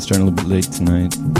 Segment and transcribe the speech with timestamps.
[0.00, 1.39] starting a little bit late tonight.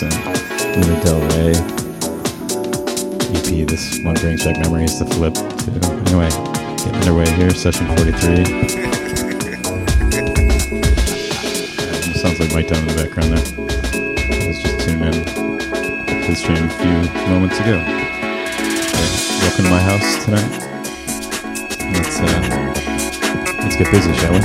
[0.00, 0.10] Ray
[0.76, 1.50] Luna Del Ray
[3.34, 3.48] EP.
[3.66, 4.96] This one brings back memories.
[5.00, 5.34] The flip.
[5.34, 5.42] Too.
[6.06, 6.30] Anyway,
[6.78, 7.50] getting underway here.
[7.50, 8.06] Session 43.
[8.06, 8.14] Um,
[12.14, 13.44] sounds like Mike down in the background there.
[14.34, 15.14] I was just tuning in
[16.06, 16.96] to the stream a few
[17.28, 17.82] moments ago.
[19.42, 20.50] Welcome to my house tonight.
[21.92, 22.40] Let's uh,
[23.64, 24.38] let's get busy, shall we?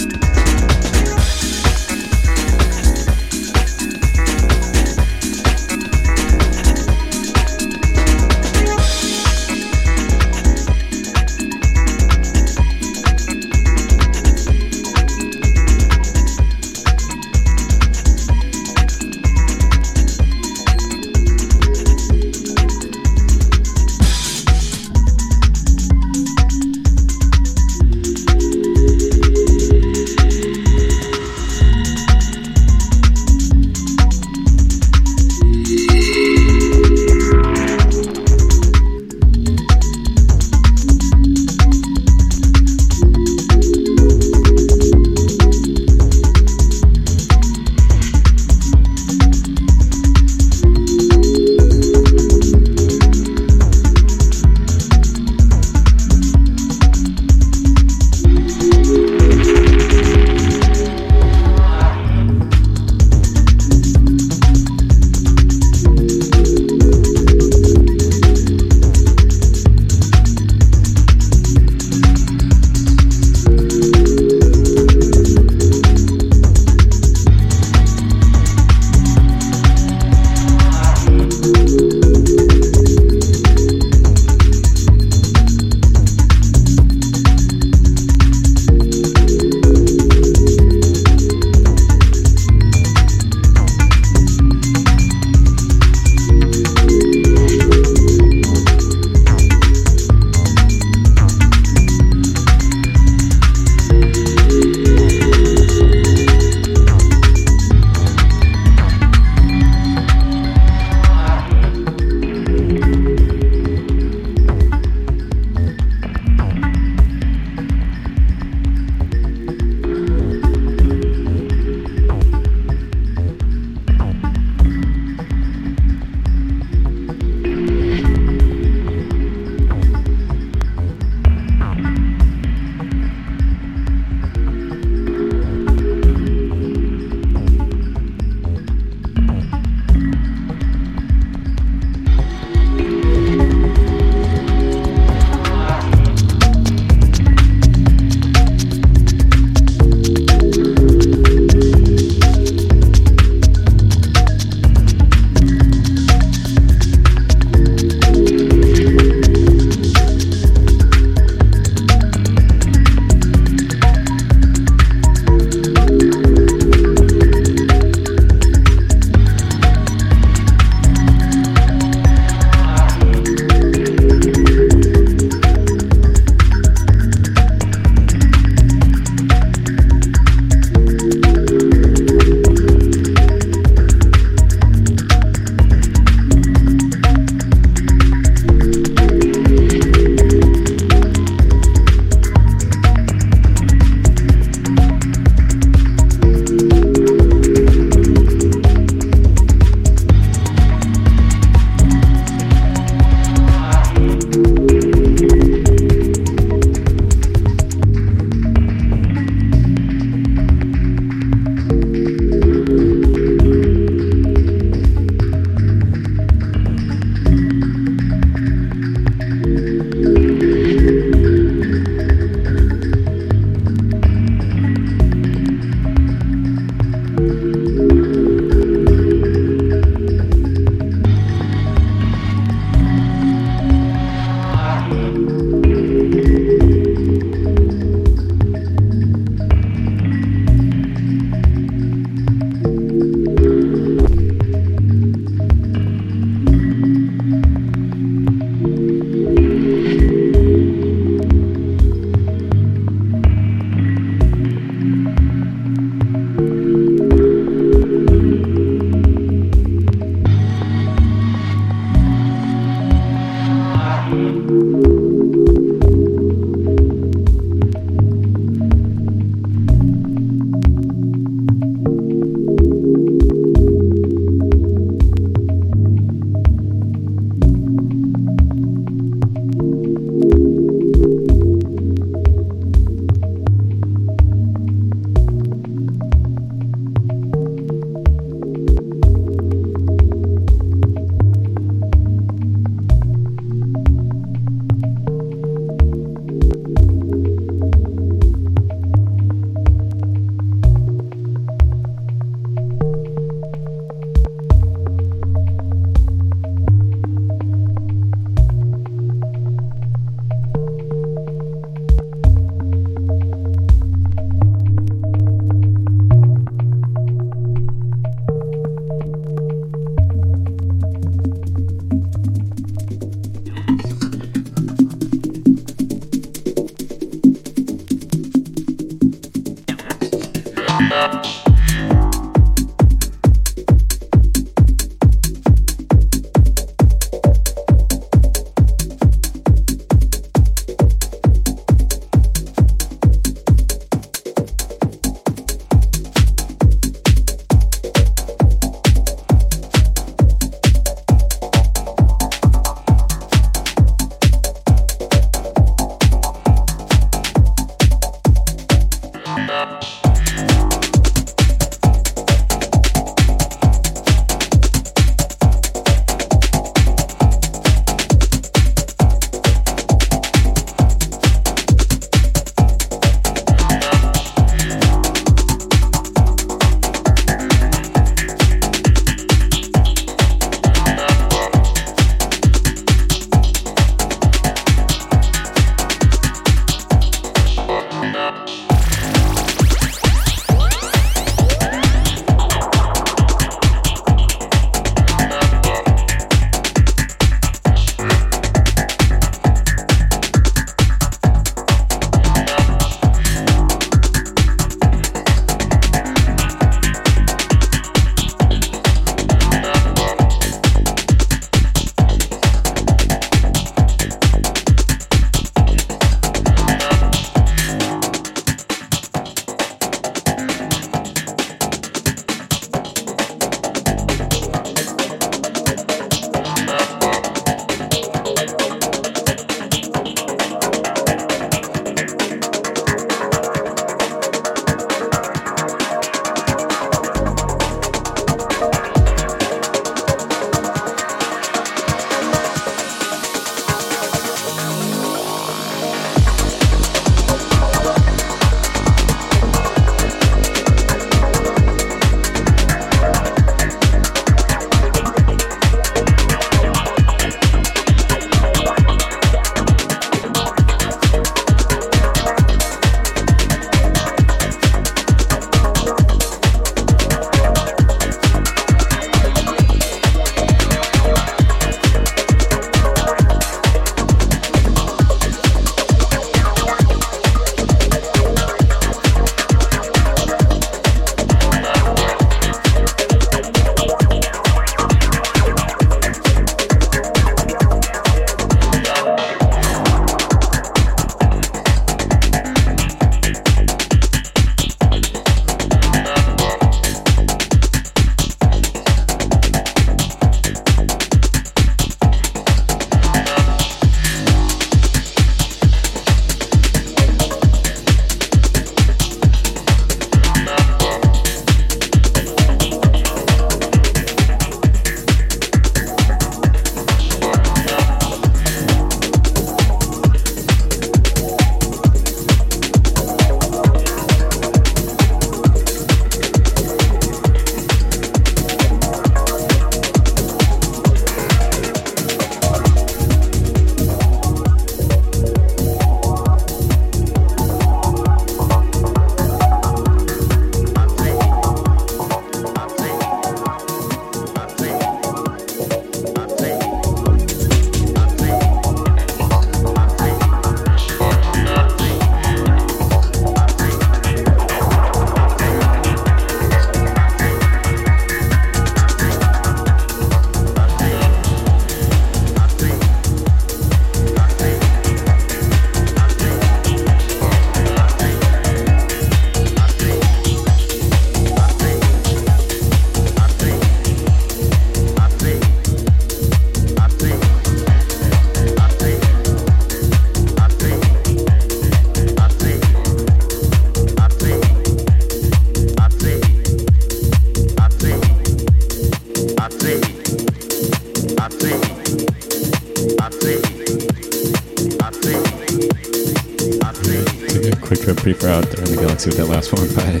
[598.14, 600.00] With that last one by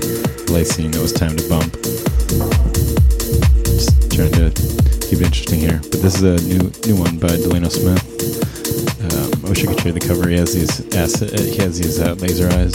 [0.52, 0.86] Lacey.
[0.86, 1.74] It was time to bump.
[3.64, 4.50] Just trying to
[5.04, 5.78] keep it interesting here.
[5.82, 8.00] But this is a new new one by Delano Smith.
[9.12, 10.28] Um, I wish I could show you the cover.
[10.28, 12.72] He has these acid, uh, he has these uh, laser eyes.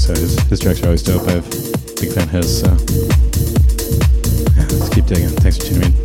[0.00, 1.28] So his, his tracks are always dope.
[1.28, 1.50] I have
[2.00, 2.60] big fan of his.
[2.60, 2.68] So
[4.78, 5.28] let's keep digging.
[5.28, 6.01] Thanks for tuning in.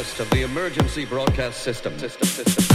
[0.00, 1.98] test of the emergency broadcast system.
[1.98, 2.69] system, system.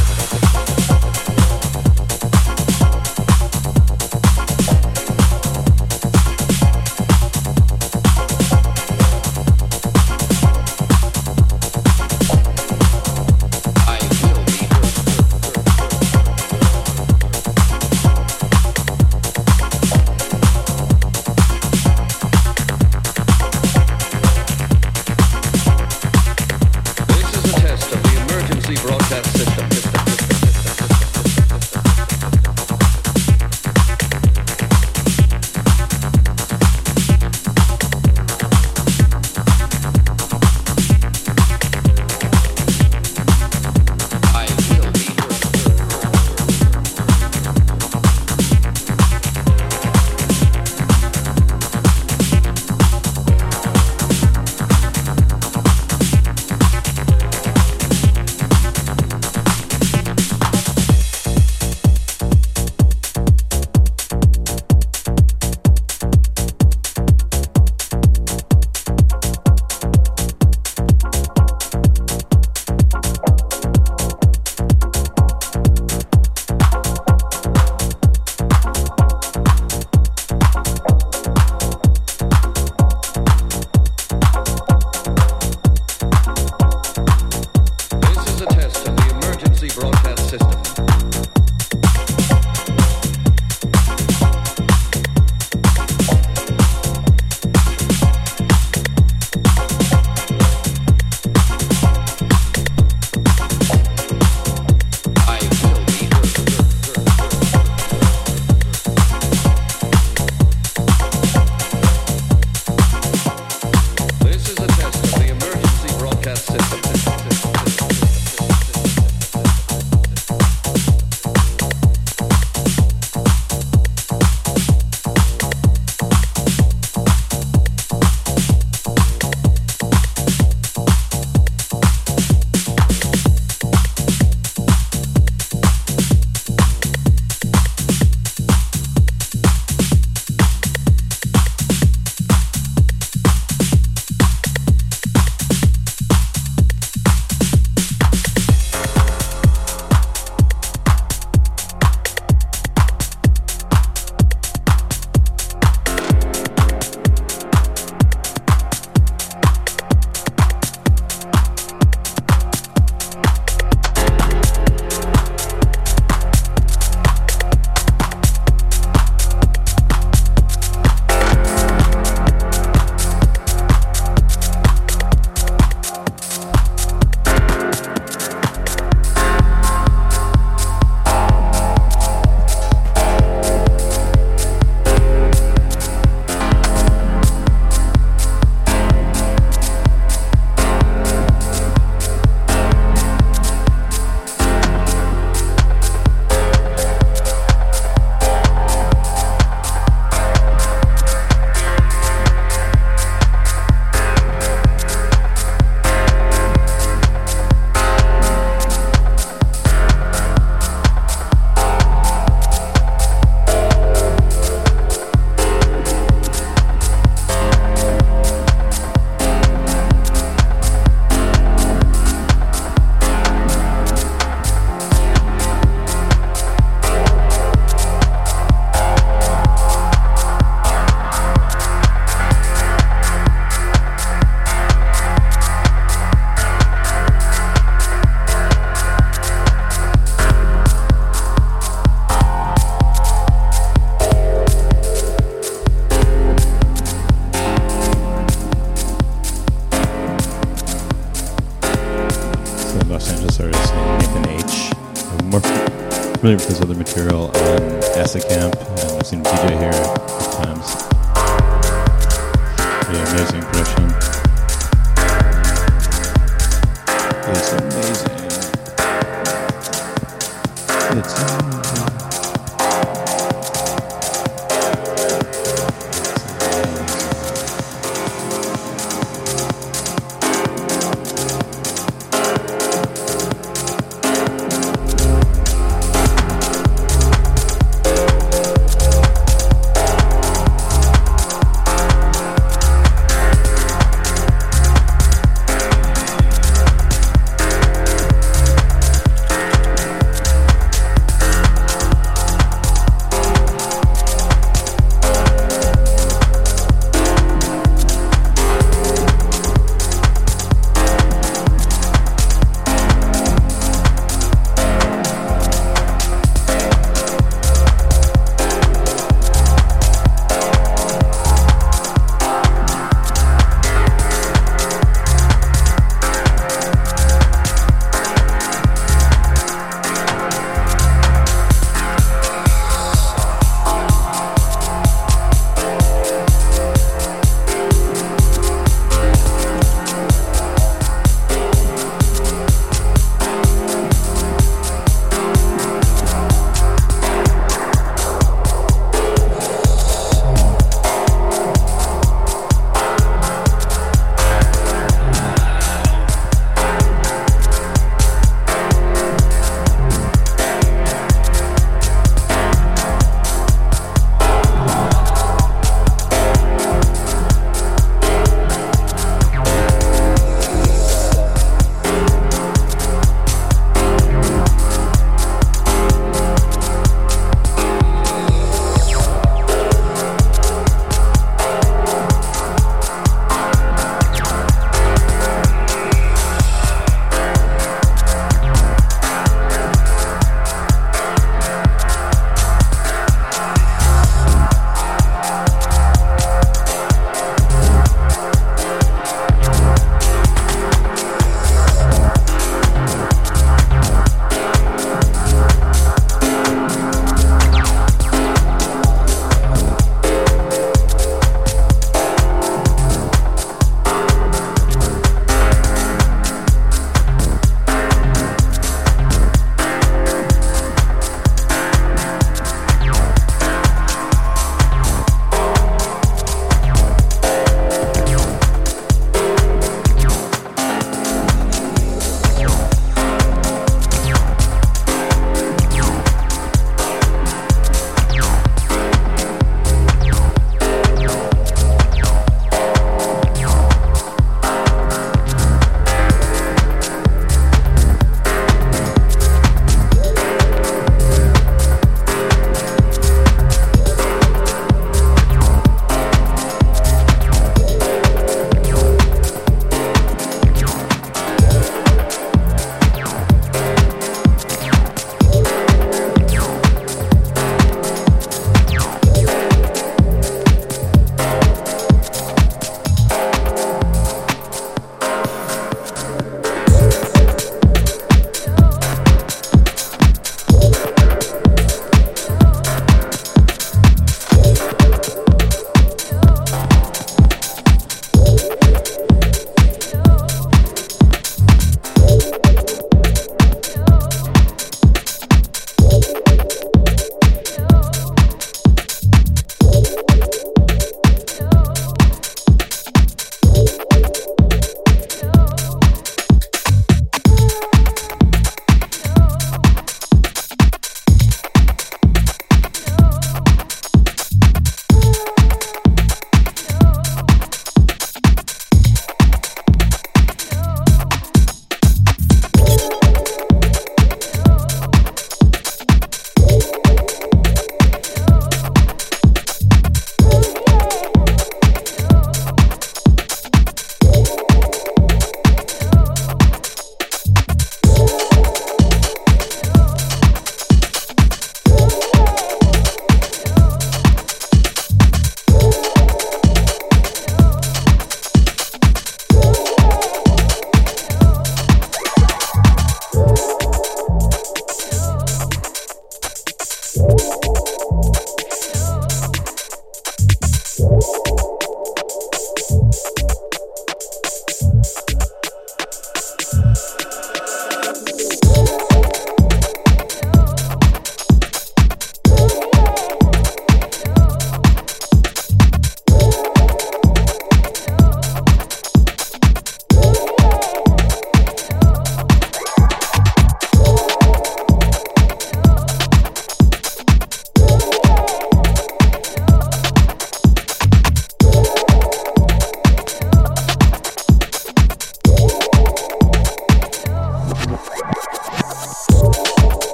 [256.26, 256.75] move because of the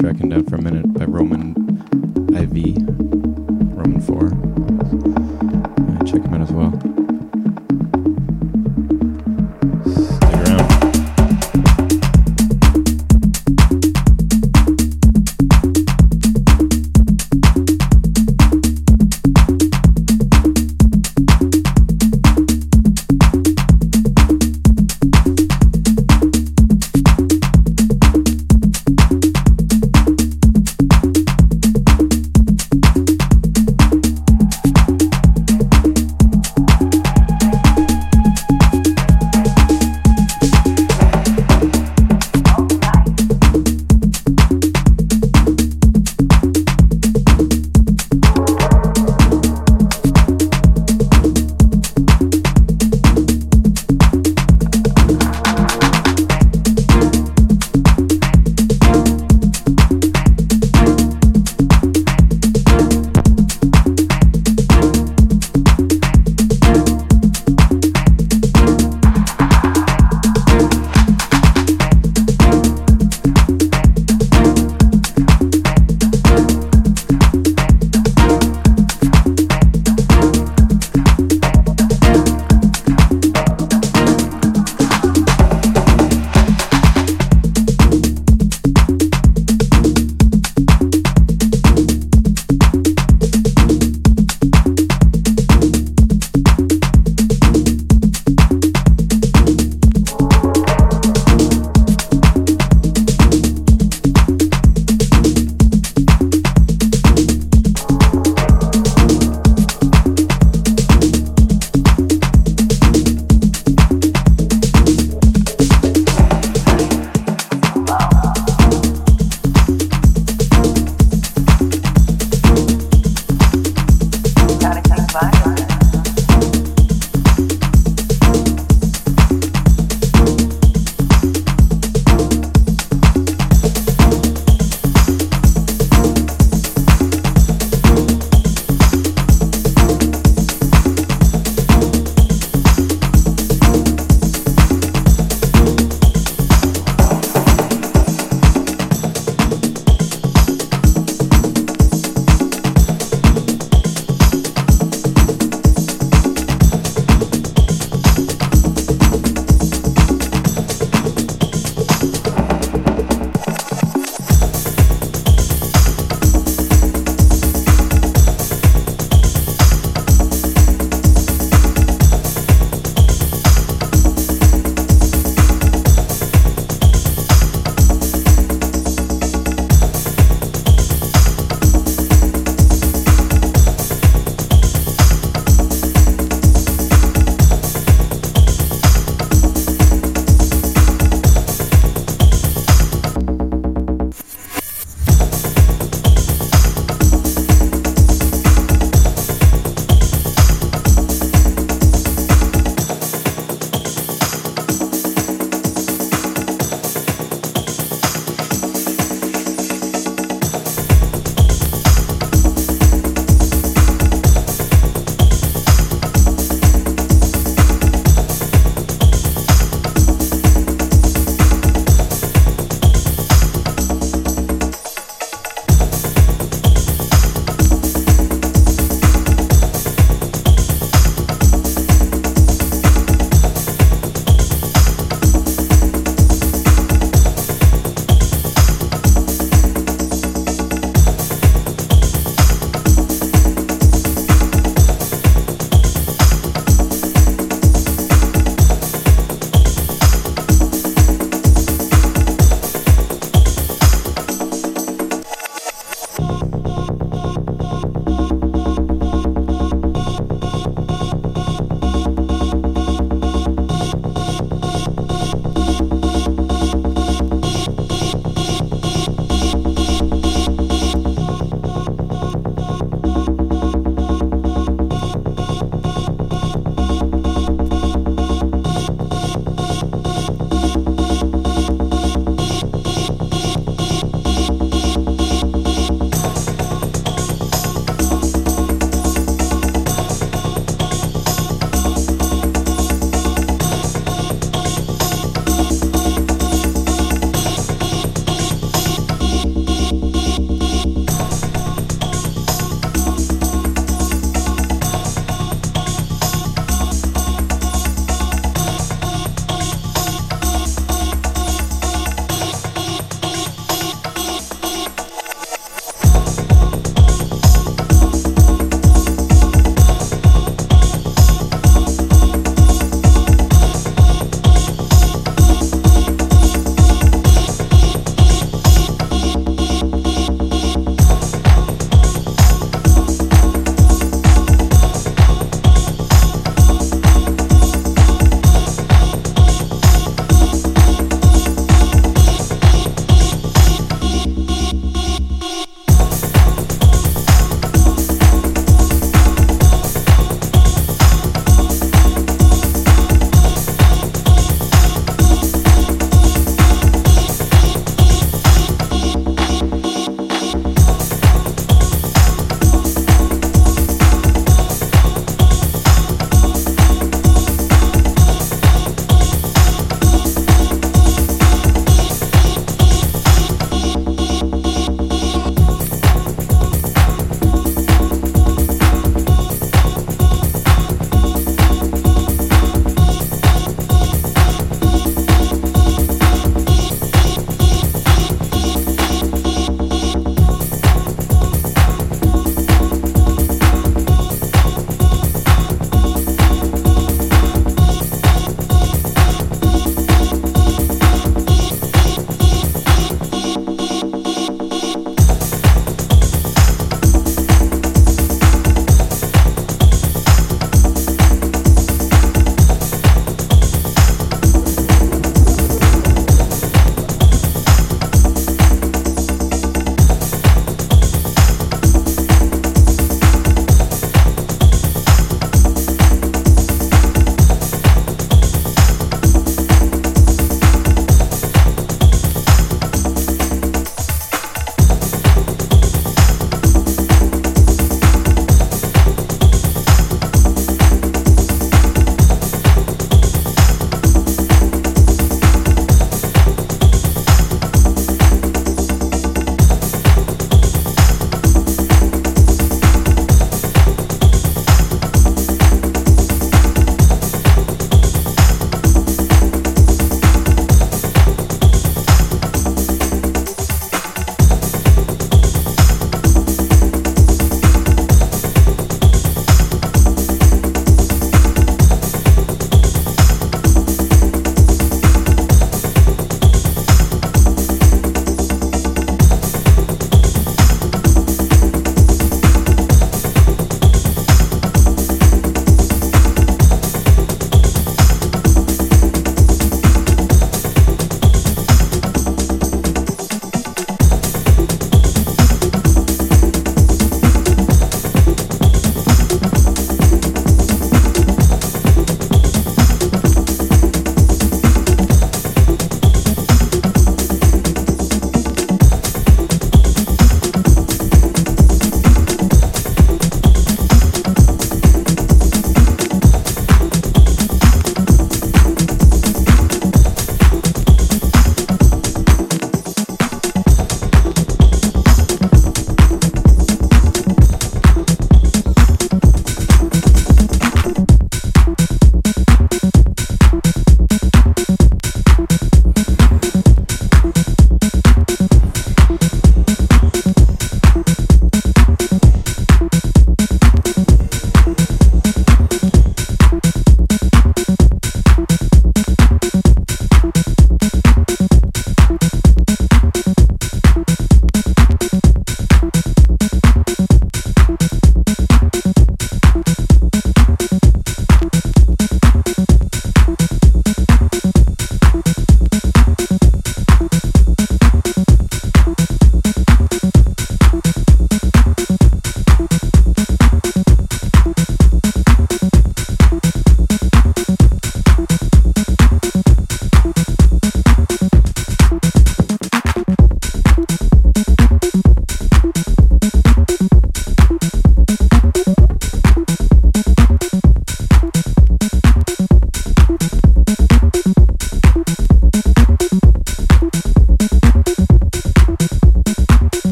[0.00, 1.50] tracking down for a minute by Roman
[2.32, 2.74] IV,
[3.76, 4.16] Roman 4.
[6.00, 6.89] Uh, check him out as well.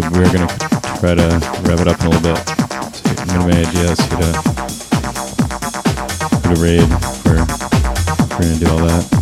[0.00, 0.10] Good.
[0.16, 0.48] We're gonna
[0.98, 1.28] try to
[1.62, 2.38] rev it up in a little bit.
[3.28, 4.34] So, my idea is to hit
[6.46, 6.88] a raid.
[7.24, 7.44] We're
[8.40, 9.13] gonna do all that.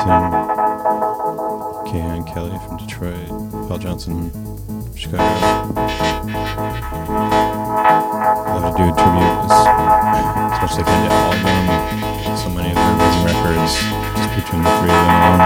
[0.00, 0.08] Tim
[1.84, 3.28] K-Hand Kelli from Detroit,
[3.68, 5.22] Paul Johnson from Chicago.
[8.48, 9.52] Thought I'd do a tribute as,
[10.64, 11.68] as I can to all of them.
[12.34, 13.76] So many of their amazing records,
[14.16, 15.44] just between the three of them alone.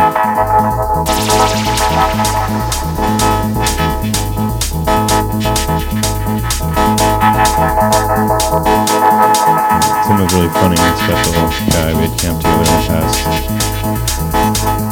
[10.07, 11.43] Tim was really funny and special
[11.75, 11.91] guy.
[11.91, 13.74] We had camped together in the past.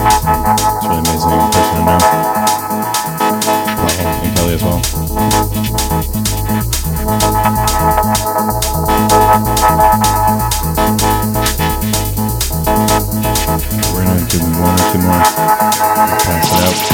[0.05, 1.99] It's really amazing person to know.
[3.79, 4.81] Paul and Kelli as well.
[13.95, 15.23] We're gonna do one or two more.
[16.19, 16.92] Pass it out.